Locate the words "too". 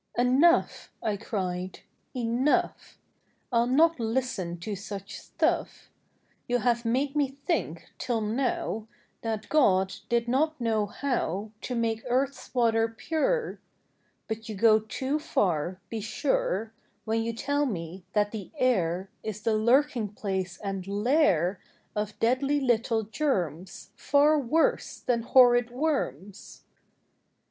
14.79-15.19